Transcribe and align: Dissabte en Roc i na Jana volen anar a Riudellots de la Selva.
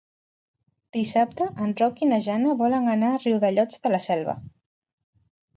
Dissabte 0.97 1.47
en 1.65 1.75
Roc 1.83 2.01
i 2.05 2.09
na 2.13 2.19
Jana 2.29 2.57
volen 2.63 2.89
anar 2.97 3.13
a 3.17 3.21
Riudellots 3.27 3.85
de 3.85 3.93
la 3.97 4.01
Selva. 4.11 4.37